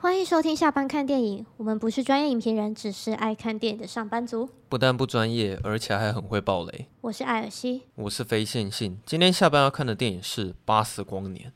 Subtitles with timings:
[0.00, 1.44] 欢迎收听下班看电影。
[1.56, 4.48] 我们不是专业影评人，只是爱看电影的上班族。
[4.68, 6.86] 不但不专业，而且还很会爆雷。
[7.00, 9.00] 我是艾尔西，我是非线性。
[9.04, 11.52] 今天下班要看的电影是《巴斯光年》。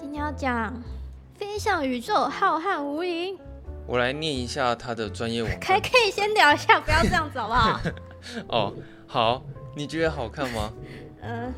[0.00, 0.72] 今天要讲
[1.38, 3.34] 《飞向宇宙浩瀚无垠》。
[3.86, 5.60] 我来念一下他的专业网站。
[5.60, 7.80] 可可以先聊一下，不要这样子好不好？
[8.48, 8.72] 哦，
[9.06, 9.42] 好。
[9.74, 10.72] 你觉得好看吗？
[11.22, 11.52] 呃，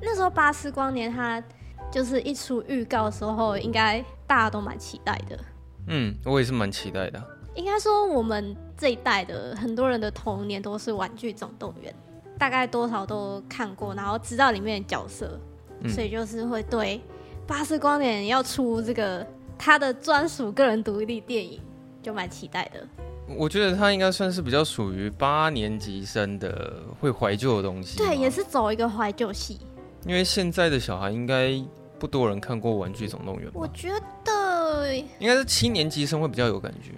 [0.00, 1.42] 那时候《巴斯光年》它
[1.90, 5.38] 就是一出预告的时候，应该大家都蛮期待的。
[5.86, 7.22] 嗯，我也是蛮期待的。
[7.54, 11.94] 应该说，我们这一代的很多人的童年都是《玩具总动员》，
[12.38, 15.38] 大概多少都看过，然后知道里面的角色，
[15.80, 17.00] 嗯、所以就是会对
[17.46, 19.24] 《巴斯光年》要出这个
[19.56, 21.60] 他的专属个人独立电影，
[22.02, 22.84] 就蛮期待的。
[23.26, 27.96] 我觉得他应该算是比较属于八年级生的会怀旧的东西。
[27.96, 29.58] 对，也是走一个怀旧系。
[30.06, 31.58] 因为现在的小孩应该
[31.98, 33.48] 不多人看过《玩具总动员》？
[33.54, 33.88] 我觉
[34.24, 36.90] 得应该是七年级生会比较有感觉，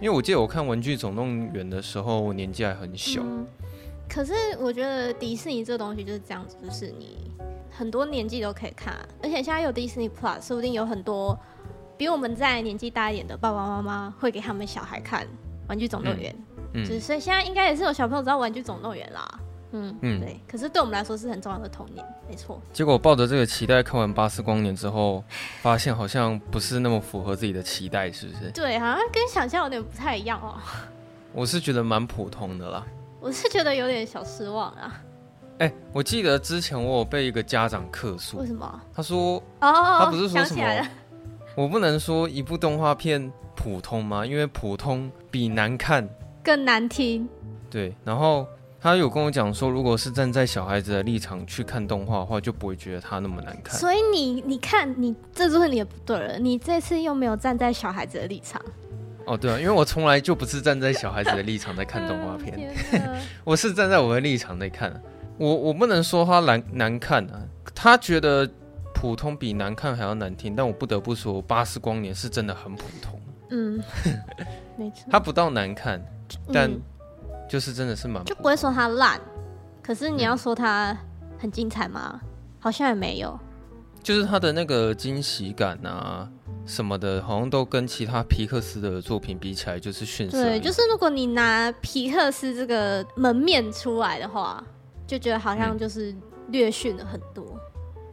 [0.00, 3.20] 因为我记得我看《玩具总动员》的时候，我年纪还很小。
[3.22, 3.46] 嗯。
[4.08, 7.30] 可是我觉得迪士尼这东西就是这样子，就是你
[7.70, 11.38] 很多年纪都可以看，而且现在有迪士尼 Plus，说不定有很多
[11.96, 15.28] 比我们在年纪大一点的爸爸妈妈会给他们小孩看。
[15.68, 16.34] 玩具总动员，
[16.72, 19.40] 嗯，嗯，所以现在应该也是有小朋友知道玩具总动员啦，
[19.72, 20.40] 嗯嗯，对。
[20.48, 22.60] 可是对我们来说是很重要的童年，没错。
[22.72, 25.22] 结果抱着这个期待看完《巴斯光年》之后，
[25.60, 28.50] 发现好像不是那么符合自己的期待，是不是？
[28.50, 30.56] 对，好像跟想象有点不太一样哦。
[31.32, 32.86] 我是觉得蛮普通的啦。
[33.20, 35.00] 我是觉得有点小失望啊。
[35.58, 38.80] 哎、欸，我记得之前我有被一个家长客诉，为什么？
[38.94, 40.88] 他说，哦，他不是说什么？
[41.58, 44.24] 我不能说一部动画片普通吗？
[44.24, 46.08] 因为普通比难看
[46.40, 47.28] 更难听。
[47.68, 48.46] 对，然后
[48.80, 53.76] 他有跟我讲说，如果是站在小孩子的立场去看动画的话，就不会觉得他那么难看。
[53.76, 56.38] 所以你你看，你这就是你的不对了。
[56.38, 58.62] 你这次又没有站在小孩子的立场。
[59.26, 62.72] 哦，对啊，因为我从来就不是站在小孩子的立场在看动画片，
[63.42, 65.02] 我是站在我的立场在看。
[65.36, 67.42] 我我不能说他难难看啊，
[67.74, 68.48] 他觉得。
[69.00, 73.20] 普通比难看还要难听，但我不得不说，《巴斯光年》是真的很普通。
[73.50, 73.80] 嗯，
[74.76, 75.04] 没错。
[75.08, 76.04] 它不到难看，
[76.52, 76.68] 但
[77.48, 78.24] 就是真的是蛮……
[78.24, 79.20] 就不会说它烂，
[79.80, 80.98] 可是你要说它
[81.38, 82.20] 很精彩吗？
[82.20, 83.38] 嗯、好像也没有。
[84.02, 86.28] 就是它的那个惊喜感啊
[86.66, 90.42] 什么的，好像都跟其他皮克斯的作品比起来，就是逊色。
[90.42, 94.60] 对，就是如果你拿皮克斯这个门面出来的话，
[95.06, 96.12] 就觉得好像就是
[96.48, 97.44] 略逊了很多。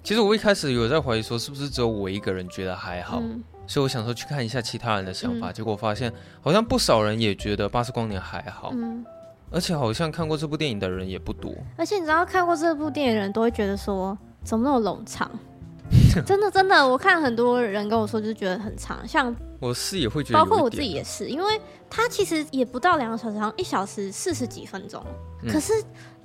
[0.06, 5.50] 其实我一开始有在怀疑说，是不是只有我一个人觉得还好，嗯、所以我想说去看一下其他人的想法。
[5.50, 9.04] 嗯、结果发现好像不少人也觉得《巴斯光年》还好，嗯、
[9.50, 11.52] 而且好像看过这部电影的人也不多。
[11.76, 15.28] 而且你知道看过这部电影的人都会觉得说，怎么那么冗长？
[16.24, 19.08] 真的真的，我看很多人跟我说，就是觉得很长。
[19.08, 25.04] 像我是也会觉得，包括我自己也是，因为它其实也不到两个小时，好像一小时四十几分钟，
[25.42, 25.74] 嗯、可是。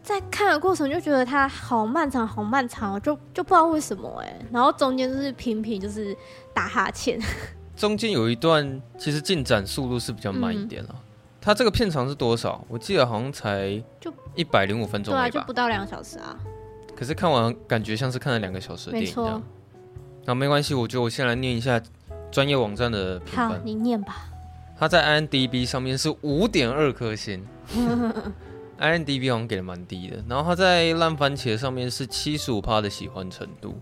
[0.02, 4.46] 在看的过程就觉得它好漫长，好漫长，就就不知道为什么哎、欸。
[4.50, 6.16] 然后中间就是频频就是
[6.54, 7.20] 打哈欠。
[7.76, 10.90] 中间有一段其实进展速度是比较慢一点了。
[10.92, 11.00] 嗯、
[11.40, 12.64] 它这个片长是多少？
[12.68, 16.36] 我记得好像才就一百零五分钟，对啊，就不到两个小时啊。
[16.96, 19.34] 可是看完感觉像是看了两个小时的电影这样。
[19.34, 19.46] 没错。
[20.26, 21.80] 那没关系，我觉得我先来念一下
[22.30, 23.48] 专业网站的评分。
[23.48, 24.26] 好，你念吧。
[24.78, 27.46] 它在 IMDB 上面是五点二颗星。
[28.80, 33.78] IMDB 好像给的蛮低的，然后他在烂番茄上面是七十五趴的喜欢程度，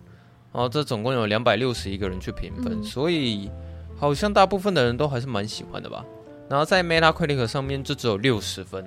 [0.52, 3.48] 然后这总共有两百六十一个人去评分，嗯、所以
[3.96, 6.04] 好像大部分的人都还是蛮喜欢的吧。
[6.48, 8.84] 然后在 Metacritic 上面就只有六十分，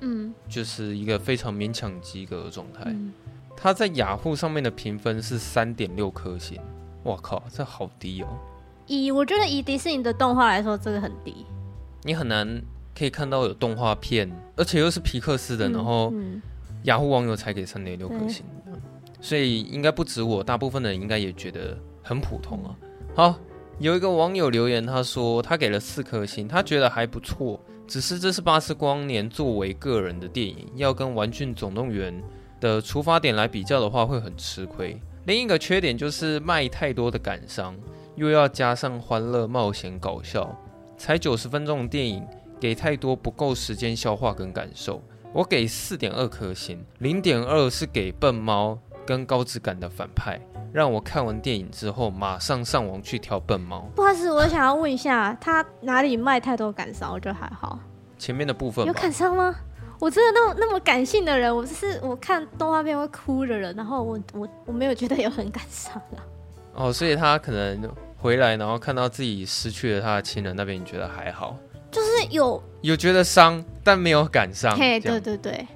[0.00, 2.82] 嗯，就是一个非常勉强及格的状态。
[2.86, 3.10] 嗯、
[3.56, 6.60] 他在雅虎上面的评分是三点六颗星，
[7.04, 8.28] 哇靠，这好低哦。
[8.86, 11.46] 以我觉得以迪士尼的动画来说，这个很低，
[12.02, 12.62] 你很难。
[12.96, 16.12] 可以看到有动画片，而且又是皮克斯的，嗯、然后
[16.84, 18.72] 雅虎网友才给三点六颗星，嗯、
[19.20, 22.76] 所以应该不止我，大部分的人应该也觉得很普通啊。
[23.14, 23.38] 好，
[23.78, 32.22] 有一个网友留言，他说他给了四颗星，他觉得还不错，只是这是巴斯光年作为个人的电影，要跟玩具总动员
[32.60, 35.00] 的出发点来比较的话，会很吃亏。
[35.26, 37.74] 另一个缺点就是卖太多的感伤，
[38.14, 40.54] 又要加上欢乐、冒险、搞笑，
[40.98, 42.22] 才九十分钟的电影。
[42.64, 45.02] 给太多不够时间消化跟感受，
[45.34, 50.40] 我给四点二颗星，零点二是给笨猫跟高质感的反派，
[50.72, 53.86] 让我看完电影之后马上上网去挑笨猫。
[53.94, 57.12] 不好意思，我想要问一下，他哪里卖太多感伤？
[57.12, 57.78] 我觉得还好，
[58.18, 59.54] 前面的部分有感伤吗？
[60.00, 66.24] 我真的那么那么感性的人，我是我看动画片会哭的人，然后我我我没有觉得有很感伤啊。
[66.72, 71.58] 哦，所以他可能回来，然后看到自己失去了他的亲人，那边你觉得还好？
[72.26, 74.76] 就是有有觉得伤，但没有感伤。
[74.76, 75.66] 嘿，对对对。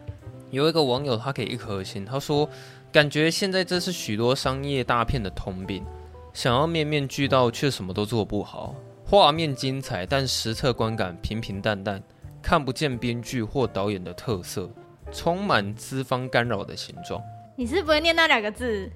[0.51, 2.49] 有一个网友他给一颗星，他说
[2.91, 5.85] 感觉现在这是许多商业大片的通病，
[6.33, 8.75] 想要面面俱到，却什么都做不好。
[9.05, 12.03] 画面精彩，但实测观感平平淡淡，
[12.43, 14.71] 看不见编剧或导演的特色，
[15.13, 17.21] 充满资方干扰的形状。
[17.57, 18.91] 你是不会念那两个字？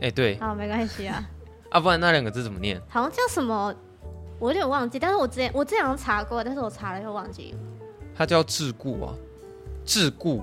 [0.00, 1.28] 哎、欸，对，好，没关系啊。
[1.70, 2.80] 啊，不然那两个字怎么念？
[2.88, 3.74] 好像叫什么？
[4.38, 4.98] 我有点忘记。
[4.98, 7.54] 但是我之前我之前查过，但是我查了又忘记。
[8.16, 9.14] 它叫桎梏啊，
[9.86, 10.40] 桎梏，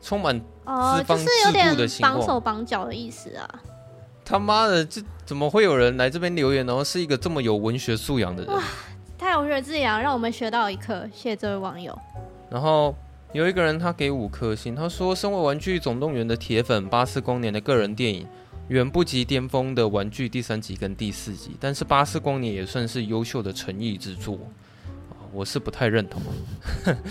[0.00, 3.48] 充满哦，就是有点绑手绑脚的意思啊。
[4.24, 6.66] 他妈的，这怎么会有人来这边留言？
[6.66, 8.52] 然后是一个这么有文学素养的人？
[8.54, 8.62] 哇，
[9.18, 11.08] 太有文学素养，让我们学到一课。
[11.12, 11.96] 谢谢这位网友。
[12.50, 12.94] 然后
[13.32, 18.26] 有一个人他给五颗星，他说：“身为《玩具总动员》的铁粉，巴斯光年的个人电影。”
[18.68, 24.36] 远不及巅峰的玩具第三集跟第四集，但是巴斯光年也算是优秀的诚意之作，
[25.32, 26.20] 我是不太认同。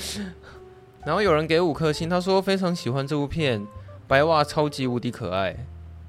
[1.06, 3.66] 然后有人给五颗星，他说非常喜欢这部片，
[4.06, 5.56] 白袜超级无敌可爱。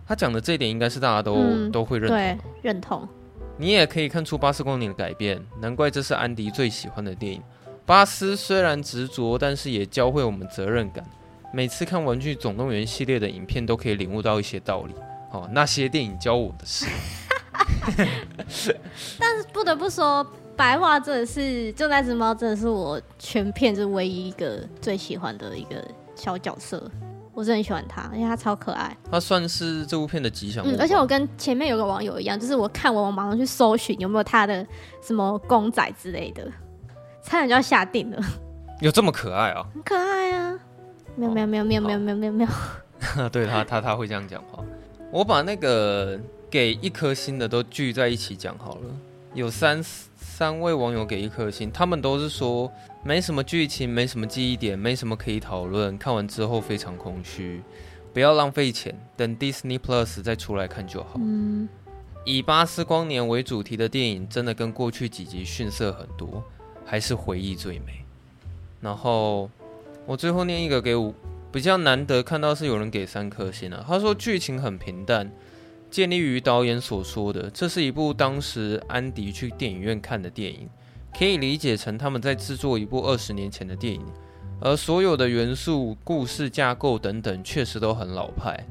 [0.05, 2.17] 他讲的这一点应该是大家都、嗯、都会认同。
[2.17, 3.09] 对，认同。
[3.57, 7.41] 你也可以看出巴斯光年的改变，难怪这是安迪最喜欢的电影。
[7.85, 11.05] 巴斯虽然执着，但是也教会我们责任感。
[11.53, 14.95] 每次看玩具总动员系列的影片，都可以领悟到一些道理。
[15.31, 16.87] 哦，那些电影教我的事。
[19.19, 20.25] 但是不得不说，
[20.57, 25.83] 白话真的是就那只猫，真的是我全片就唯一一个最喜欢的一个
[26.15, 26.91] 小角色。
[27.33, 28.97] 我真的很喜欢它，因为它超可爱。
[29.11, 30.69] 它算是这部片的吉祥物。
[30.69, 34.67] 嗯，而且我跟前面有个网友一样，就是我看完我马上去搜寻有没有它的
[35.03, 36.51] 什么公仔之类的，
[37.23, 38.19] 差点就要下定了。
[38.81, 39.67] 有这么可爱啊？
[39.75, 40.59] 很可爱啊！
[41.15, 43.29] 没有没有没有没有没有没有没有没有。
[43.29, 44.65] 对他他他会这样讲话。
[45.11, 46.19] 我把那个
[46.51, 48.83] 给一颗星的都聚在一起讲好了。
[49.35, 52.71] 有三三位网友给一颗星，他们都是说
[53.05, 57.63] 没什么剧情，没什么记忆点，没什么可以讨论，看完之后非常空虚，
[58.13, 61.13] 不要浪费钱，等 Disney Plus 再出来看就好。
[61.17, 61.69] 嗯，
[62.25, 66.43] 以巴斯光年为主题的电影真的跟过去几集逊色很多，
[66.85, 68.05] 还是回忆最美。
[68.81, 69.51] 然后
[70.07, 71.15] 我最后念一个给我。
[71.57, 73.83] 比较难得看到是有人给三颗星啊。
[73.89, 75.33] 他说剧情很平淡，
[75.91, 80.69] 建立于导演所说的，这是一部当时安迪去电影院看的电影，
[81.19, 84.05] 可以理解成他们在制作一部二十年前的电影，
[84.61, 88.67] 而所有的元素、故事架构等等确实都很老派，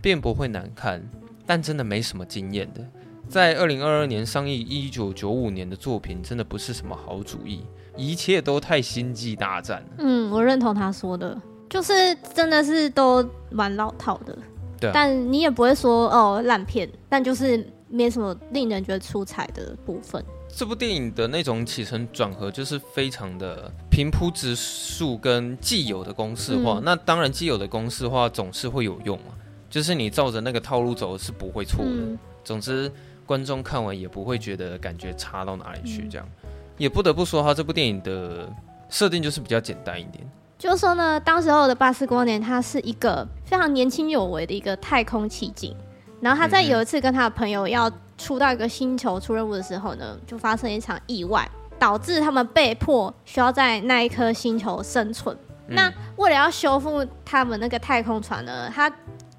[0.00, 1.02] 并不会难看，
[1.44, 2.86] 但真的没什么惊艳的。
[3.28, 7.64] 在二零二二年上映一九九五年的作品，真的不是什么好主意，
[7.96, 9.88] 一切都太星际大战了。
[9.98, 11.36] 嗯，我认同他说的。
[11.68, 14.36] 就是真的是都蛮老套的，
[14.80, 20.24] 对啊，但你也不会说哦烂片，但就是没什么令人觉得出彩的部分。
[20.48, 26.78] 这部电影的那种起承转合就是非常的平铺直述跟既有的公式化。
[26.78, 29.34] 嗯、那当然既有的公式化总是会有用嘛，
[29.68, 31.90] 就是你照着那个套路走是不会错的。
[31.90, 32.90] 嗯、总之
[33.26, 36.08] 观众看完也不会觉得感觉差到哪里去。
[36.08, 38.50] 这样、嗯、也不得不说，他这部电影的
[38.88, 40.28] 设定就是比较简单一点。
[40.58, 45.74] 就是说呢，当时候的巴斯光年，他是一个非常年轻有为的一个太空奇景。
[46.20, 51.48] 然后他在有一次跟他的朋友要出到一个星球出任务的时候呢，就发生一场意外，
[51.78, 55.36] 导致他们被迫需要在那一颗星球生存。
[55.68, 58.90] 嗯、那为了要修复他们那个太空船呢，他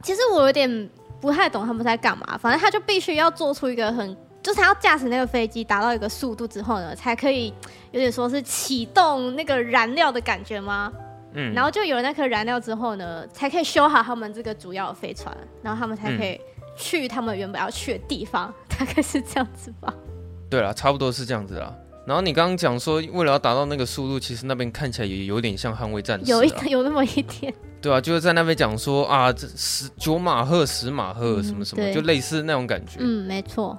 [0.01, 2.37] 其实我有点不太懂他们在干嘛。
[2.37, 7.53] 反正他就必须要做出一个很，就是他要驾驶那个飞机达到一个速度之后呢，才可以
[7.91, 10.89] 有点说是启动那个燃料的感觉吗？
[11.33, 16.39] 嗯，然后就有了那颗燃料之后呢，才可以修好他们这个主要的飞船，然后他们才可以
[16.75, 19.93] 去他们原本要去的地方，大概是这样子吧。
[20.49, 21.73] 对了，差不多是这样子啦。
[22.07, 27.53] 然后你刚刚讲说，为了要达到那个速度，其实那边看起来也有点像捍卫战士，有一有那么一点。
[27.79, 32.97] 对啊，就是在那边讲说啊，这十九马赫、十马赫什么什么，嗯、就类似那种感觉。
[32.99, 33.77] 嗯，没错。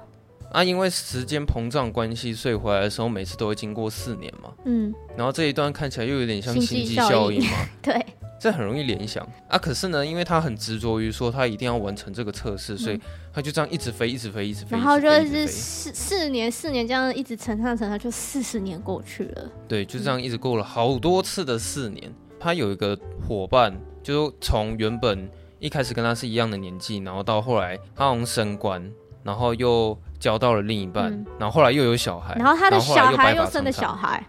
[0.51, 4.51] 啊，因为时间膨胀关系，所以回来的时候每次都会经过四年嘛。
[4.65, 7.51] 嗯，然后这一段看起来又有点像星际效应嘛。
[7.81, 8.05] 对，
[8.37, 9.57] 这很容易联想啊。
[9.57, 12.99] 可是呢，因为他很执着于说他一定要完成这个测试，嗯、所以
[13.33, 14.75] 他就这样一直飞，一直飞，一直飞。
[14.75, 19.49] 然后就是四四年，四年这样一直乘上乘上，就四十年过去了。
[19.69, 22.13] 对，就这样一直过了好多次的四年。
[22.37, 25.29] 他有一个伙伴，就从原本
[25.59, 28.91] 一开始跟他是一样的年纪，然后到后来他好像升官，
[29.23, 29.97] 然后又。
[30.21, 34.23] 交到了另一半，嗯、然后后来又有小孩，然后他的小孩又生了小孩，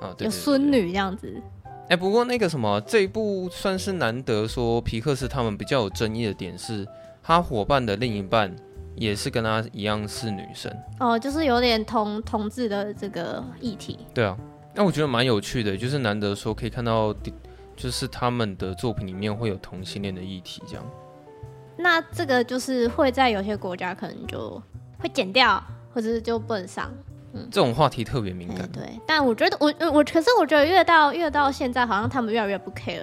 [0.00, 1.32] 对对对对，有孙女这样子。
[1.66, 6.88] 哎、欸，不过那个什么，这一部算是难得说皮克斯他们比较有争议的点是，
[7.22, 8.50] 他伙伴的另一半
[8.96, 10.74] 也是跟他一样是女生。
[10.98, 13.98] 哦，就是有点同同志的这个议题。
[14.14, 14.34] 对啊，
[14.74, 17.14] 那我觉得蛮有趣的，就是难得说可以看到，
[17.76, 20.84] 就是他们的作品里面会有同性恋的议题这样。
[21.76, 24.62] 那这个就是会在有些国家可能就
[25.04, 26.90] 会剪掉，或者是就不能上。
[27.34, 28.66] 嗯，这种话题特别敏感。
[28.72, 33.02] 对，对，但我觉得我我可是我觉得越到越到现在，好像他们越来越不 care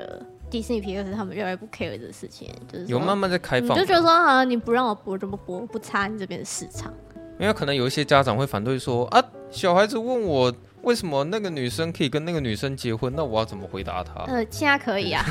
[0.50, 6.92] 迪士尼皮克斯，他们越来越不 care 这个事情，就是有慢慢在开放，就觉得说好像你不让我播就不播，不插你这边的市场。
[7.40, 14.24] 因为可能有一些家长会反对说啊，小孩子问我为什么那个女生可以跟那个女生结婚，那我要怎么回答他？
[14.26, 15.24] 呃，现在可以啊，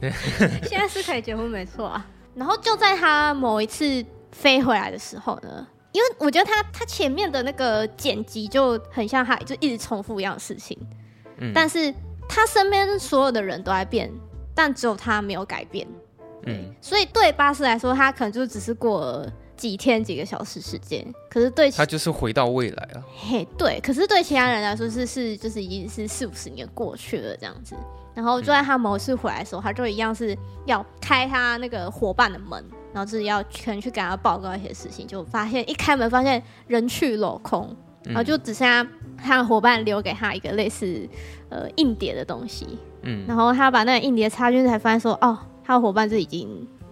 [0.64, 2.06] 现在是可以结婚没错啊。
[2.34, 10.76] 然后就在他某一次飞回来的时候呢，因为我觉得他他前面的那个剪辑就很像他就一直重复一样的事情，
[11.38, 11.94] 嗯，但是
[12.28, 14.12] 他身边所有的人都在变，
[14.56, 15.86] 但只有他没有改变，
[16.46, 27.76] 嗯，所以对巴斯来说，他可能就只是过了几天几个小时时间，可是对他就是回到未来了，嘿，对，可是对其他人来说是是就是已经是四五十年过去了这样子。
[28.14, 30.36] 然后就在他某次回来的时候，他就一样是
[30.66, 38.86] 要开他那个伙伴的门，然后自己要可能去给他报告一些事情，就发现一开门发现人去楼空，然后就只剩下
[39.18, 41.06] 他的伙伴留给他一个类似
[41.48, 46.48] 呃硬碟的东西，嗯，然后他把那个硬碟插进去，才发现说哦，他的伙伴是已经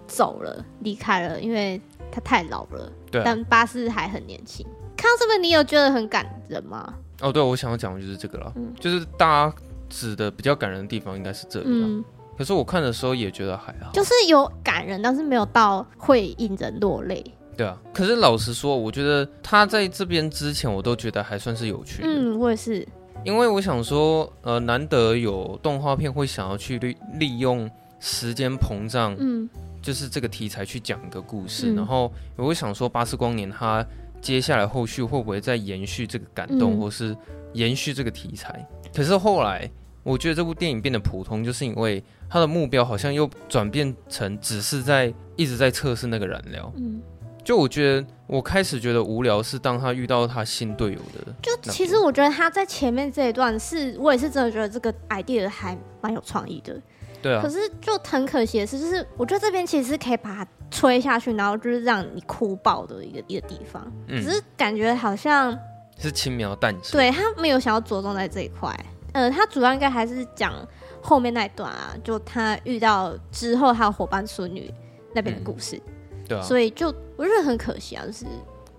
[0.08, 1.80] 走了，离开了，因为
[2.10, 4.66] 他太老了，对，但巴斯还很年轻。
[4.96, 6.92] 看到这边，你有觉得很感人吗？
[7.20, 9.56] 哦，对，我想要讲的就是这个了，嗯，就是大家。
[9.94, 12.02] 指的比较感人的地方应该是这里，嗯，
[12.42, 17.24] 可是我看的时候也觉得还好，就是有感人，但是没有到会引人落泪。
[17.56, 22.08] 对啊，可是老实说，我觉得他在这边之前，我都觉得还算是有趣的。
[22.08, 22.84] 嗯，我也是，
[23.24, 27.70] 因为我想说，呃，难得有动画片会想要去利利用
[28.00, 29.48] 时间膨胀，嗯，
[29.80, 33.86] 就是这个题材去讲一个故事，嗯，然后我会想说，巴斯光年他
[34.20, 37.16] 接下来后续会不会再延续这个感动，嗯，或是
[37.52, 38.68] 延续这个题材？
[38.92, 39.70] 可是后来。
[40.02, 46.72] 我觉得这部电影变得普通，就是因为他的目标好像又转变成只是在一直在测试那个燃料。
[46.76, 47.00] 嗯，
[47.44, 51.32] 就我觉得我开始觉得无聊，是当他遇到他新队友的。
[51.40, 56.76] 就其实我觉得他在前面这一段是，我也是真的觉得这个 idea 还蛮有创意的。
[57.22, 57.40] 对啊。
[57.40, 63.86] 可是就很可惜的是，就是我觉得这边其实是可以把它吹下去，然后就是让你哭爆的一个一个地方。
[64.08, 64.20] 嗯。
[64.20, 65.56] 只是感觉好像
[65.96, 66.92] 是轻描淡写。
[66.92, 68.76] 对，他没有想要着重在这一块。
[69.12, 70.54] 呃，他主要应该还是讲
[71.00, 74.72] 后面那一段啊，就他遇到之后还有伙伴孙女
[75.14, 78.24] 那边的故事，嗯，对啊，所以就我觉得很可惜啊，就是。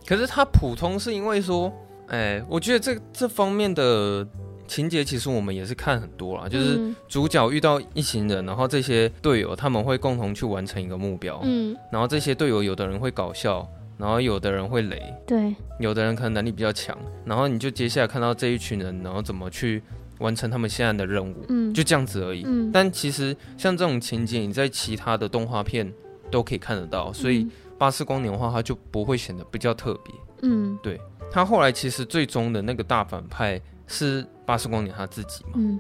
[0.06, 1.72] 可是他普通是因为说，
[2.08, 4.28] 哎、欸，我觉得这这方面的
[4.68, 13.66] 情节其实我们也是看很多啦，就是主角遇到一行人，然后这些队友他们会共同去完成一个目标，嗯，然后这些队友有的人会搞笑，
[13.98, 19.84] 然后有的人会雷，对，有的人可能能力比较强，然后你就接下来看到这一群人，然后怎么去。
[20.24, 22.44] 完成他们现在的任务，嗯，就这样子而已。
[22.48, 25.94] 嗯，但其实像这种情节，你在其他的动画片
[26.32, 30.15] 都可以看得到，所以巴斯光年的话，它就不会显得比较特别。
[30.44, 31.00] 嗯，对。
[31.30, 35.51] 他后来其实最终的那个大反派是巴斯光年他自己嘛。
[35.56, 35.80] 嗯，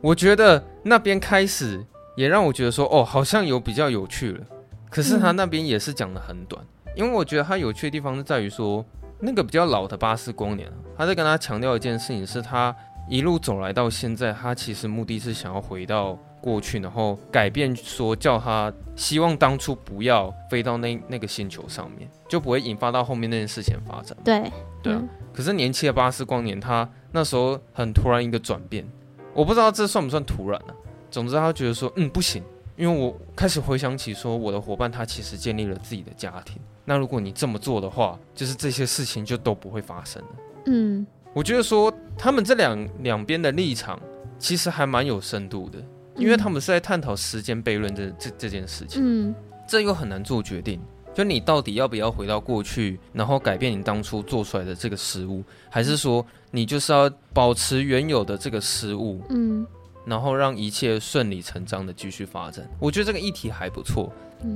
[0.00, 1.82] 我觉得那边开始
[2.16, 4.44] 也让我觉得说，哦，好像有比较有趣了。
[4.90, 6.62] 可是他那边也是讲的很短，
[6.96, 8.84] 因为我觉得他有趣的地方是在于说，
[9.20, 12.74] 那个比较老的巴斯光年，他在跟他强调一件事情，是他。
[13.08, 24.16] 一路走来到现在，他其实目的是想要回到过去，然后改变，说叫他希望当初不要飞到那那个星球上面，就不会引发到后面那件事情发展。
[24.22, 24.98] 对，对啊。
[25.00, 28.86] 嗯、可是年轻的巴斯光年，他那时候很突然一个转变，
[29.32, 30.76] 我不知道这算不算突然呢、啊？
[31.10, 32.42] 总之，他觉得说，嗯，不行，
[32.76, 40.28] 因为我开始回想起说，我的伙伴他其实建立了自己的家庭，那如果你这么做的话，就是这些事情就都不会发生了。
[40.66, 41.06] 嗯。
[41.34, 43.98] 我觉得说他们这两两边的立场
[44.38, 45.78] 其实还蛮有深度的，
[46.16, 49.00] 因为他们是在探讨时间悖论这这这件事情。
[49.02, 49.34] 嗯，
[49.68, 50.80] 这又很难做决定，
[51.14, 59.64] 就你到底要不要回到过去，然后改变你当初做出来的这个失误，还是说你就是要保持原有的这个失误，嗯，
[60.04, 62.68] 然后让一切顺理成章的继续发展？
[62.80, 64.12] 我觉得这个议题还不错。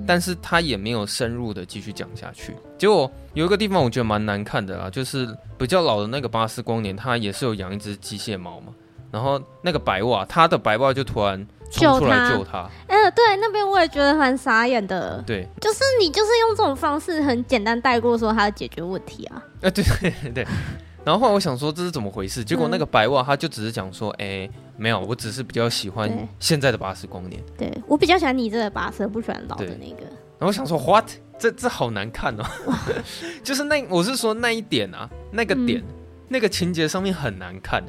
[0.07, 2.55] 但是他也没有深入的继续讲下去。
[2.79, 8.73] 结果有一个地方我觉得蛮难看的啦，就是比较老的那个巴斯光年，他也是有养一只机械猫嘛。
[9.11, 12.67] 然后那个白袜，他的白袜就突然冲出来救他。
[12.87, 15.23] 嗯、呃，对，那边我也觉得蛮傻眼的。
[15.27, 19.43] 对，就是你就是用这种方式很简单带过说他要解决问题啊。
[19.57, 20.47] 哎、呃，对对对。
[21.05, 22.43] 然后后来我想说这是怎么回事？
[22.43, 24.51] 结果那个白袜他就只是讲说，哎、欸，
[24.83, 26.11] 没有，我只是比较喜欢
[26.41, 27.41] 现在的巴斯光年。
[27.57, 30.03] 对，我比较喜欢你这个巴斯，不喜欢老的那个。
[30.03, 31.09] 然后我想说，what？
[31.39, 32.45] 这这好难看哦，
[33.43, 35.95] 就是那我是说那一点啊，那个点，嗯、
[36.29, 37.83] 那个情节上面很难看。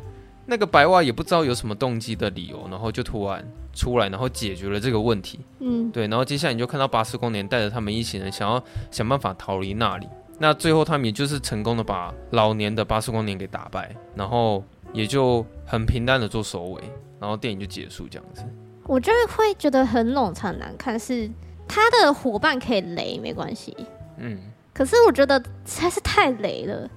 [0.46, 5.40] 那个白袜也不知道有什么动机的理由，然后就突然出来，然后解决了这个问题。
[5.60, 6.08] 嗯，对。
[6.08, 10.08] 然后接下来你就看到巴斯光年带着他们一行人想要想办法逃离那里。
[10.40, 16.82] 那最后他们也就是成功的把老年的巴斯光年给打败，然后也就很平淡的做收尾，
[17.20, 18.44] 然后电影就结束这样子。
[18.86, 21.30] 我就会觉得很冗长难看，是
[21.68, 23.76] 他的伙伴可以雷没关系，
[24.18, 24.38] 嗯，
[24.74, 26.90] 可是我觉得实在是太雷了，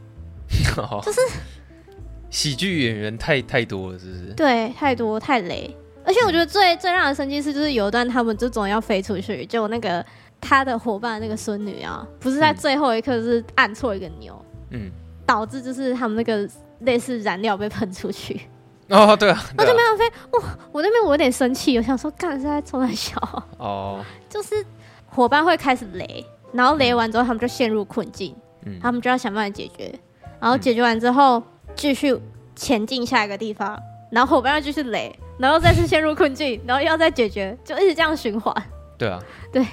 [1.02, 1.20] 就是
[2.30, 4.34] 喜剧演员太太多了，是不是？
[4.34, 5.74] 对，太多太雷，
[6.04, 10.04] 而且我觉得最最让人生气是，就是有一段他们就总要飞出去，就那个。
[10.38, 14.92] 他的伙伴那个孙女啊，不是在最后一刻是按错一个钮，嗯，
[15.24, 16.46] 导致就是他们那个
[16.80, 18.40] 类似燃料被喷出去。
[18.88, 20.06] 哦，对啊，那就没有飞。
[20.32, 23.20] 哇，我那边我有点生气，我想说，干是在冲在笑。
[23.58, 24.64] 哦，就是
[25.06, 28.32] 伙伴会开始雷，然后雷完之后他们就陷入困境，
[28.64, 29.92] 嗯，他们就要想办法解决，
[30.38, 31.42] 然后解决完之后
[31.74, 32.16] 继续
[32.54, 33.76] 前进下一个地方，
[34.10, 38.54] 然后伙伴要继续雷，然后再次陷入困境，然后要再解决，就一直这样循环。
[38.96, 39.18] 对啊，
[39.50, 39.66] 对。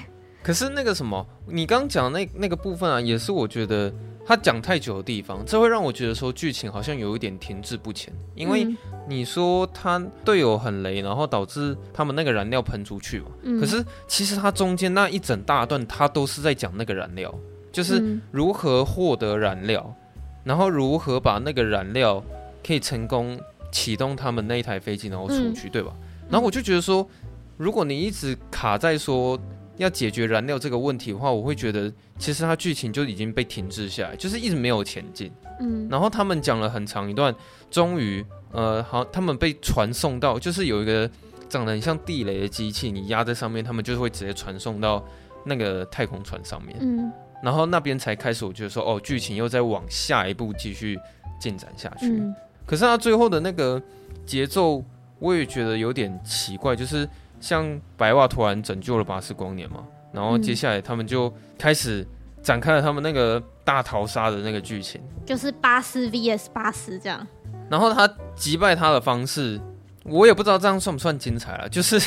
[0.44, 3.90] 可是那个什么，你刚讲那那个部分啊，也是我觉得
[4.26, 8.12] 他讲太久的地方，这会让我觉得说剧情好像有一点停滞不前。
[8.34, 8.68] 因为
[9.08, 13.28] 你说他队友很雷，然后导致他们那个燃料喷出去嘛。
[13.42, 13.58] 嗯。
[13.58, 17.34] 可是其实他中间那一整大段，他都是在讲那个燃料，
[17.72, 19.96] 就是如何获得燃料，
[20.44, 22.22] 然后如何把那个燃料
[22.62, 23.40] 可以成功
[23.72, 25.90] 启动他们那一台飞机，然后出去，对吧？
[26.28, 27.08] 然后我就觉得说，
[27.56, 29.40] 如果你一直卡在说。
[29.76, 35.32] 要解决燃料这个问题的话，我会觉得其实它剧情就已经被停滞下来，就是一直没有前进。
[35.60, 37.34] 嗯，然后他们讲了很长一段，
[37.70, 41.10] 终于，呃，好，他们被传送到，就是有一个
[41.48, 45.04] 长得很像地雷的机器，你压在上面，他们就会直接传送到
[45.44, 46.76] 那个太空船上面。
[46.80, 47.10] 嗯，
[47.42, 50.98] 然后那边才开始，我觉得说，哦，剧情又在往下一步继续
[51.40, 52.06] 进展下去。
[52.06, 52.34] 嗯，
[52.64, 53.82] 可是他最后的那个
[54.24, 54.84] 节奏，
[55.18, 57.08] 我也觉得有点奇怪，就是。
[57.44, 62.02] 像白袜突然拯救了巴斯光年嘛，然后接下来他们就开始
[62.42, 67.26] 展开了他们那个大逃杀的那个剧情，就是巴斯 VS 巴斯这样。
[67.68, 69.60] 然后他击败他的方式，
[70.04, 71.68] 我也不知道这样算不算精彩了。
[71.68, 72.00] 就是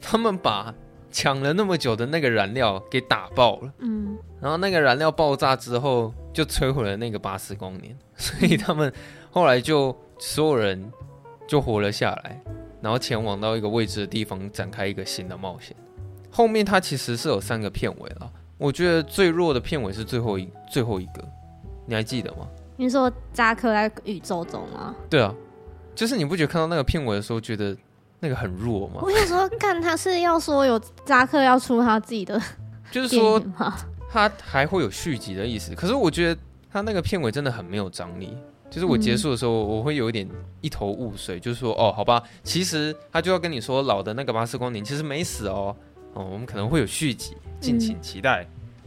[0.00, 0.74] 他们把
[1.10, 8.90] 抢了那么久的那个燃料给打爆了，嗯，然后那个燃料爆炸之后就摧毁了那个巴斯光年，所以他们
[9.30, 10.90] 后来就所有人
[11.46, 12.40] 就活了下来。
[12.80, 15.76] 然后前往到一个未知的地方，展开一个新的冒险。
[16.30, 21.22] 后面它其实是有三个片尾了，我觉得最弱的片尾是最后一最后一个，
[21.86, 22.46] 你还记得吗？
[22.76, 24.94] 你说扎克在宇宙中吗？
[25.08, 25.34] 对啊，
[25.94, 27.76] 就是你不觉得看到那个片尾的时候，觉得
[28.20, 29.00] 那个很弱吗？
[29.02, 32.40] 我有时候看他是要说有扎克要出他自己的，
[32.90, 33.42] 就是说
[34.10, 35.74] 他还会有续集的意思。
[35.74, 36.40] 可是我觉得
[36.70, 38.36] 他那个片尾真的很没有张力。
[38.70, 40.28] 就是我结束的时候，我会有一点
[40.60, 45.74] 一头雾水，就是说，哦，好吧，其实他就要跟你说，老的那个巴斯光年其实没死哦，
[46.14, 48.46] 哦，我们可能会有续集，敬请期待。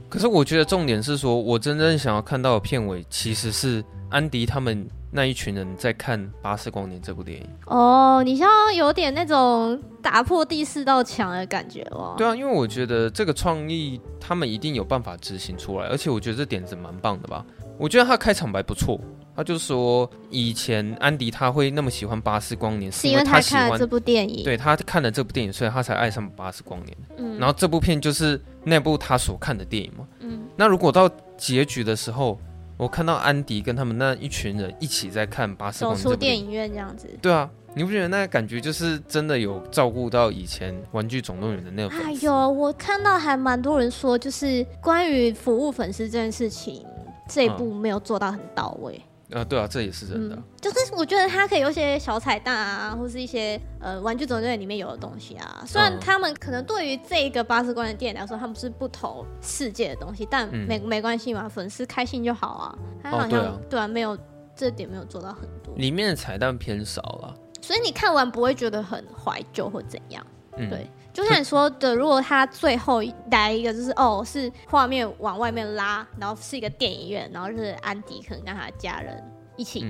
[0.09, 7.49] 可是我觉得重点是说，我真正想要看到的片尾，其实是安迪他们那一群人在看《巴斯光年》这部电影。
[7.65, 12.13] 哦，你像有点那种打破第四道墙的感觉哦。
[12.15, 17.43] 对啊，因为我觉得这个创意他们一定有办法执行出来，而且我觉得这点子蛮棒的吧。
[17.79, 18.99] 我觉得他开场白不错。
[19.35, 24.43] 他就说，以前安迪他会那么喜欢巴斯光年，是因为他看了这部电影。
[24.43, 26.97] 对，他看了这部电影，所以他才爱上巴斯光年。
[27.17, 30.07] 嗯，然后这部片就是那部他所看的电影嘛。
[30.19, 32.39] 嗯，那如果到结局的时候，
[32.77, 37.07] 我看到安迪跟他们那一群人一起在看巴斯光年，走出电影院这样子。
[37.19, 41.95] 对啊，你不觉得那个感觉就是真的有照顾到以前玩具总动员的那个？
[41.95, 46.85] 哎呦，我看到还蛮多人说，就是关于服务粉丝这件事情，
[47.27, 48.93] 这一部没有做到很到位。
[48.95, 50.35] 嗯啊，对啊，这也是真的。
[50.35, 55.63] 嗯，就是我觉得它可以有一些小彩蛋啊，或是一些呃玩具总动员里面有的东西啊。
[55.65, 62.77] 虽然他们可能对于这个巴斯光年电影来说，他们是不同世界的东西，但没、嗯、没关系嘛，粉丝开心就好啊。
[63.01, 64.17] 他好像、哦、对啊，对啊，没有
[64.55, 65.73] 这点没有做到很多。
[65.75, 70.25] 里面的彩蛋偏少了，所以你看完不会觉得很怀旧或怎样。
[70.57, 70.87] 嗯，对。
[71.13, 79.23] 就像你说的，如果他最后来一个，就是哦，是画面往外面拉，然后是一个电影院，然后就是安迪可能跟他的家人
[79.55, 79.85] 一起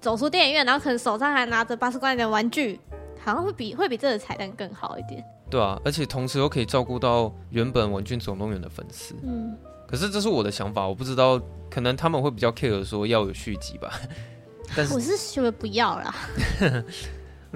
[0.00, 2.78] 走出电影院，然后可能手上还拿着巴斯光年的玩具，
[3.18, 5.24] 好像会比会比这个彩蛋更好一点。
[5.50, 9.16] 对啊，而且同时又可以照顾到原本玩具总动员的粉丝。
[9.24, 9.56] 嗯，
[9.88, 13.92] 可是这是我的想法，我不知道，可能他们会比较 care 说要有续集吧。
[14.76, 16.14] 但是我是觉得不要啦。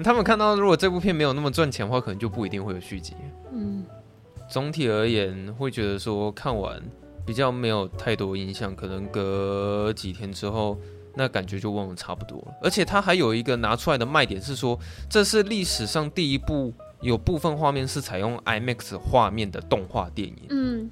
[0.01, 3.13] 他们看到如果这部片没有那么赚钱的话，可能就不一定会有续集。
[3.51, 3.83] 嗯，
[4.49, 6.81] 总体而言，会觉得说看完
[7.25, 10.77] 比较没有太多印象，可能隔几天之后，
[11.15, 12.53] 那感觉就忘了差不多了。
[12.61, 14.79] 而且他还有一个拿出来的卖点是说，
[15.09, 20.37] 这是历史上第一部有部分画面是采用 IMAX 画面的动画电影。
[20.49, 20.89] 嗯，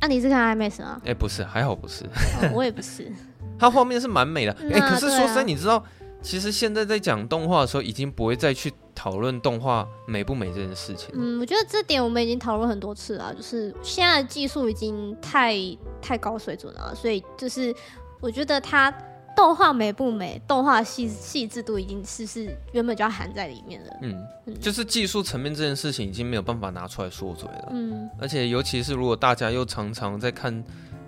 [0.00, 1.00] 那、啊、你是看 IMAX 吗？
[1.04, 2.04] 哎、欸，不是，还好不是。
[2.04, 3.10] 哦、我也不是。
[3.58, 5.82] 它画面是蛮美的， 哎、欸，可是说实在，啊、你知道，
[6.26, 11.10] 其实现在在讲动画的时候，已经不会再去讨论动画美不美这件事情。
[11.14, 15.54] 嗯，我觉得这点我们已经讨论很多次了，就是现在的技术已经太
[16.02, 17.72] 太高水准了，所以就是
[18.18, 18.92] 我觉得它
[19.36, 23.90] 动画美不美，动画细细致度已经是是原本就要含在里面了。
[24.02, 27.68] 嗯，嗯就是技术层面这件事情已经没有办法拿出来说嘴了。
[27.70, 30.64] 嗯，而且尤其是如果大家又常常在看。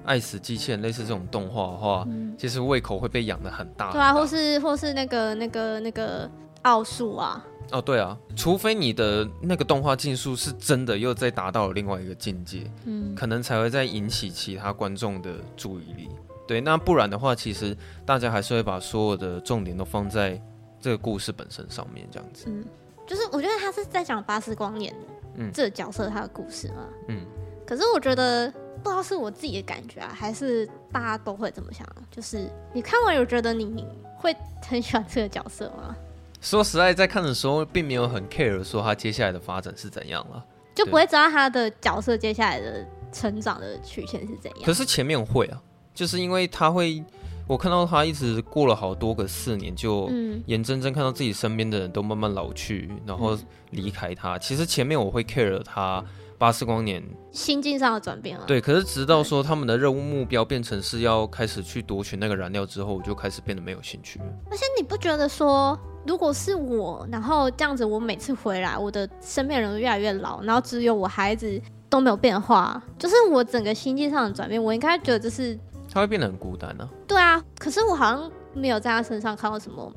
[0.09, 3.92] 爱死机器人类似这种动画的话，嗯、其实胃口会被养的很大。
[3.92, 6.29] 对啊，或是或是那个那个那个
[6.62, 7.44] 奥数啊。
[7.71, 16.09] 哦，对啊，除非你的那个动画技术是真的又再达到了另外一个境界，嗯，可能才会再引起其他观众的注意力。
[16.47, 20.40] 对，那不然的话，其实大家还是会把所有的重点都放在
[20.81, 22.47] 这个故事本身上面，这样子。
[22.49, 22.64] 嗯，
[23.07, 24.94] 就是我觉得他是在讲巴斯光年，
[25.37, 27.21] 嗯，这个角色他的故事嘛，嗯。
[27.66, 28.51] 可是我觉得。
[28.83, 31.87] 不知道是我自己的感觉啊，还是大家都会这么想？
[32.11, 33.87] 就是你看完有觉得你
[34.17, 35.95] 会很喜欢这个角色吗？
[36.41, 44.61] 说实在，在看的时候并没有很 care 说他接下来的发展是怎样了，就不会知道他的角色接下来的成长的曲线是怎样。
[44.64, 45.61] 可是前面会啊，
[45.93, 47.03] 就是因为他会，
[47.47, 50.09] 我看到他一直过了好多个四年，就
[50.47, 53.37] 眼睁睁看到自己身边的人都慢慢老去，然后
[53.71, 54.37] 离开他。
[54.37, 56.05] 嗯、其实前面我会 care 他。
[56.38, 64.24] 巴斯光年心境上的转变了，对，可是直到说他们的任务目标变成是要开始去夺取那个燃料之后，我就开始变得没有兴趣了。
[64.48, 75.59] 而且你不觉得说，如果是我，然后这样子，我每次回来，我的身边人越来越老，然后只有我孩子都没有变化，就是我整个心境上的转变，我应该觉得这是
[75.92, 76.88] 他会变得很孤单呢？
[77.09, 79.92] 对啊，可是我好像没有在他身上看到什么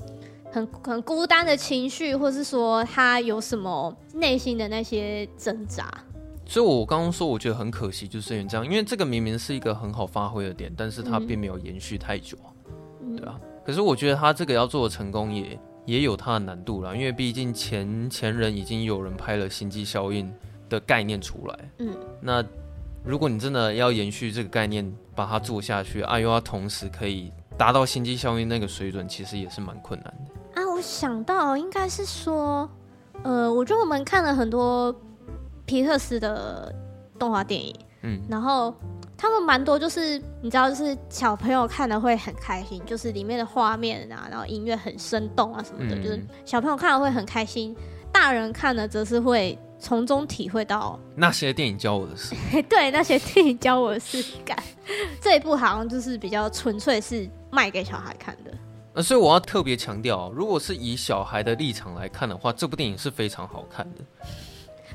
[0.52, 5.88] 很很孤单的情绪，或是说他有什么内心的那些挣扎。
[6.52, 12.38] 所以，我刚刚说我觉得很可惜，就是因为这样，因为这个明明是一个很好发挥的点，但是它并没有延续太久，
[13.02, 13.40] 嗯、对啊。
[13.66, 20.30] 可是我觉得他这个要做的成功也也有它的难度啦，因为毕竟前前人已经有人拍了星际效应
[20.68, 22.44] 的概念出来，嗯，那
[23.06, 30.62] 如果你真的要延续这个概念，把它做下去，啊，又要同时可以达到星际效应那个水准，其实也是蛮困难的。
[30.62, 32.70] 啊，我想到应该是说，
[33.24, 34.94] 呃，我觉得我们看了很多。
[35.72, 36.76] 皮克斯的
[37.18, 38.76] 动画电影，嗯，然后
[39.18, 47.74] 他们蛮多，就是你知道，就是小朋友看了会很开心，就是里面的画面啊，然后音乐很生动啊什么的，嗯、就是小朋友看了会很开心，
[48.12, 52.36] 大人看了则是会从中体会到那些电影教我的事，
[52.68, 54.62] 对，那些电影教我的事感。
[55.22, 58.52] 这一部好像就是比较纯粹是卖给小孩看的，
[58.96, 64.02] 呃，所以我要特别强调，如果是以小孩的立场来看的话，这部电影是非常好看的。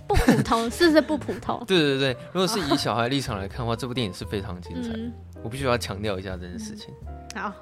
[0.06, 1.62] 不普通，是不是不普通？
[1.66, 4.90] 对对对，如果是以小孩立场来看的话，这部电影是非常精彩。
[4.94, 6.94] 嗯、我必须要强调一下这件事情。
[7.35, 7.52] 嗯、好。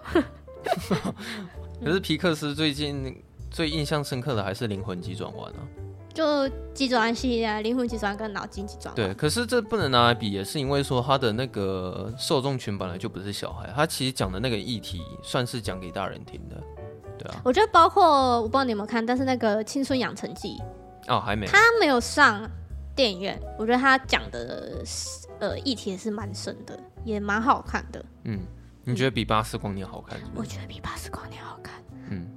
[1.84, 5.60] 可是皮克斯最近最印象深刻的还是《灵魂急转弯》啊，
[6.14, 8.94] 就急转弯系列，《灵魂急转弯》跟脑筋急转弯。
[8.94, 16.56] 对，可是这不能拿来比，也是因为说他的那个受众群本来就不是小孩，他其实讲的那个议题算是讲给大人听的。
[17.18, 20.56] 对啊，我觉得包括我不知道你有没有看，但是那个《青春养成记》。
[21.08, 21.46] 哦，还没。
[21.46, 22.48] 他没有上
[22.94, 24.82] 电影院，我觉得他讲的
[25.40, 28.04] 呃议题也是蛮深的，也蛮好看的。
[28.24, 28.40] 嗯，
[28.84, 30.38] 你觉得比《巴斯光年》好看是不是？
[30.40, 31.74] 我觉得比《巴斯光年》好看。
[32.10, 32.28] 嗯，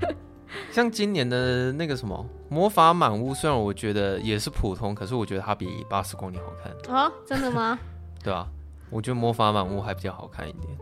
[0.72, 6.94] 像今年的那个什么《魔法满屋》，虽然我觉得也是普通，可是我觉得它比《巴斯光年》好看。
[6.94, 7.78] 哦，真的吗？
[8.22, 8.46] 对啊，
[8.90, 10.76] 我觉得《魔法满屋》还比较好看一点。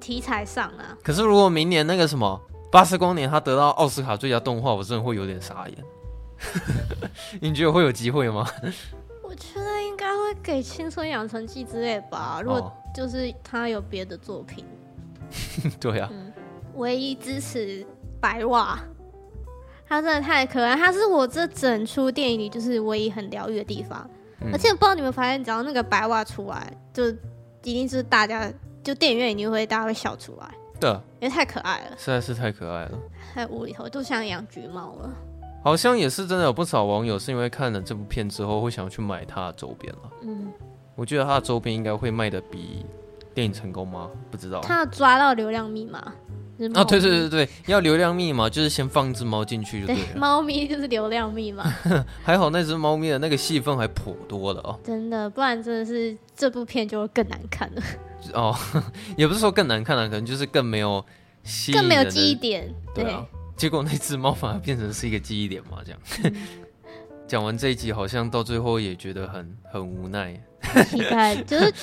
[0.00, 0.96] 题材上啊。
[1.02, 5.84] 可是如果明年那个什么《巴斯光年》他得到奥斯卡最佳动画，我真的会有点傻眼。
[7.40, 8.46] 你觉得会有机会吗？
[9.22, 12.40] 我觉得应该会给《青春养成记》之类吧。
[12.42, 14.64] 如果就是他有别的作品，
[15.64, 16.32] 哦、 对啊、嗯。
[16.76, 17.86] 唯一支持
[18.20, 18.78] 白袜，
[19.88, 20.74] 他真的太可爱。
[20.76, 24.08] 他是我这整出电影里就是唯一很疗愈的地方。
[24.40, 30.50] 嗯、而且不知道你们发现，只要那个白袜出来，就一定是大家就电影院一定会大家会笑出来。
[30.80, 32.98] 对，因为太可爱了，实在是太可爱了，
[33.32, 35.10] 太无厘头，就像养橘猫了。
[35.64, 40.10] 好像也是真的有不少网友是因为看了这部片之后会想要去买它的周边了。
[40.22, 40.52] 嗯，
[40.94, 42.84] 我觉得它的周边应该会卖的比
[43.32, 44.10] 电影成功吗？
[44.30, 44.60] 不知道。
[44.60, 45.98] 他抓到流量密码。
[46.74, 50.02] 啊，对对对对，要流量密码就是先放一只猫进去就对了。
[50.12, 51.64] 对， 猫咪就是流量密码。
[52.22, 54.78] 还好那只猫咪的那个戏份还颇多的哦。
[54.84, 57.82] 真的，不然真的是这部片就会更难看了。
[58.34, 58.54] 哦，
[59.16, 61.04] 也不是说更难看了，可能就是更没有
[61.42, 62.72] 戏，更没有记忆点。
[62.94, 63.04] 对，
[63.56, 66.00] 结果那只猫反而变成是一个记忆点嘛，这样。
[66.24, 66.34] 嗯
[67.26, 70.38] 讲完这一集，好像到最后也觉得很很无奈。
[70.86, 71.80] 期待就是就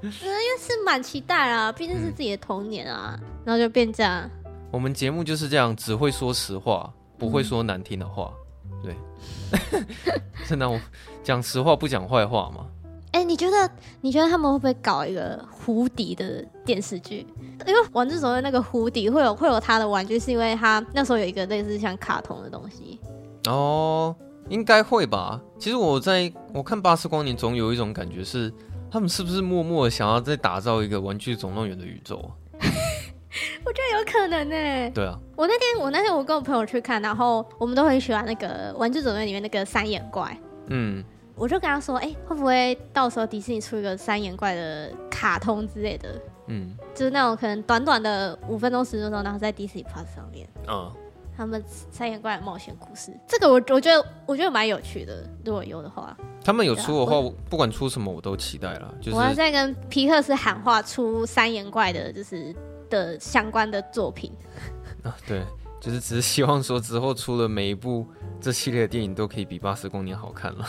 [0.00, 4.30] 因为是蛮期待啊， 毕竟是自己的童年啊，嗯、然后就变这样。
[4.70, 8.32] 我们节目就是这样，只会说实话，不会说难听的话。
[8.70, 8.94] 嗯、对，
[10.46, 10.80] 真的，我
[11.24, 12.66] 讲实话不讲坏话嘛。
[13.14, 17.24] 哎、欸，你觉得你觉得他们会不会搞一个胡迪的电视剧？
[17.64, 22.98] 因为玩具总动员那个胡迪会有会有他的玩具，是因为他那时候有一个类似像卡通的东西
[23.46, 24.14] 哦。
[24.48, 25.40] 应该会吧。
[25.60, 28.52] 其实我在我看《巴斯光年》总有一种感觉是，
[28.90, 32.16] 他们是不是默默的想要再打造一个《玩具总动员》的宇宙？
[33.64, 34.90] 我觉得有可能呢、欸。
[34.92, 35.16] 对啊。
[35.36, 40.36] 我那天我那天我跟我朋友去看，然后我们都很喜欢那个《玩具总动员》里面那个三眼怪。
[40.66, 41.02] 嗯。
[41.34, 46.20] 我就跟他说：“哎、欸，会不会到时候迪士尼出一个三眼怪的卡通之类的？
[46.46, 50.48] 嗯，就是那种可能短短的五分钟、十分钟，然后在 Disney Plus 上面。
[50.68, 50.90] 嗯。”
[51.36, 55.28] 他们三眼怪的冒险故事，这个我我觉得我觉得蛮有趣的。
[55.44, 57.20] 如果有的话，他们有出的话，
[57.50, 58.94] 不管出什么我都期待了。
[59.00, 62.54] 就是我要在跟皮克斯喊话，出三眼怪的，就是
[62.88, 64.32] 的相关的作品。
[65.02, 65.42] 啊，对，
[65.80, 68.06] 就是只是希望说之后出的每一部
[68.40, 70.64] 这系列的电影都可以比巴斯光年好看了。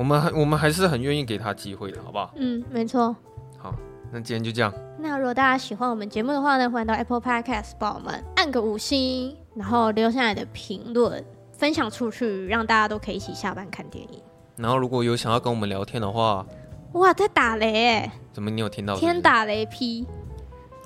[0.00, 2.32] 我们还我们还是很愿意给他机会的，好不好？
[2.36, 3.14] 嗯，没错。
[3.58, 3.74] 好，
[4.10, 4.72] 那今天就这样。
[4.98, 9.36] 那如果大家喜欢我们节目的话呢，欢迎到 Apple Podcast 帮我们按个五星。
[9.54, 14.22] 然后留下来的评论分享出去，让大家都可以一起下班看电影。
[14.56, 16.46] 然后如果有想要跟我们聊天的话，
[16.94, 18.12] 哇，在打雷哎！
[18.32, 19.04] 怎么你有听到是是？
[19.04, 20.06] 天打雷劈！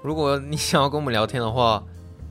[0.03, 1.81] 如果你想要跟我们聊天的话，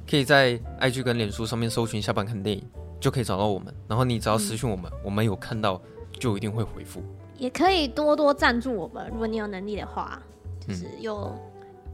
[0.10, 2.62] 可以在 IG 跟脸书上面搜寻“下班看电影”，
[3.00, 3.74] 就可以找到我们。
[3.88, 5.82] 然后你只要私讯我们，嗯、我们有看到
[6.20, 7.02] 就一定会回复。
[7.38, 10.22] 也可以多多赞助我们，如果你有能力的话，
[10.66, 11.36] 就是有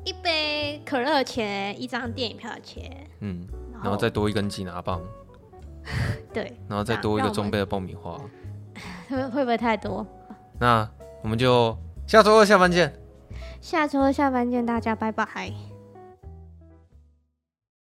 [0.03, 3.08] 一杯可乐钱，一张电影票的钱。
[3.21, 3.47] 嗯。
[3.82, 5.01] 然后再多一根吉拿棒，
[6.34, 8.19] 对，然后再多一个中杯的爆米花，
[9.08, 10.05] 会会不会太多？
[10.60, 10.86] 那
[11.23, 12.93] 我们就下周二下班见。
[13.62, 15.68] 下周二下班见，大家拜拜。